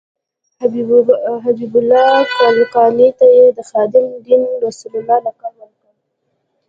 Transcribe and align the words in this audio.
حبیب 1.45 1.73
الله 1.79 2.13
کلکاني 2.37 3.09
ته 3.19 3.25
یې 3.35 3.45
د 3.57 3.59
خادم 3.69 4.05
دین 4.25 4.41
رسول 4.65 4.93
الله 4.99 5.17
لقب 5.25 5.53
ورکړ. 5.59 5.91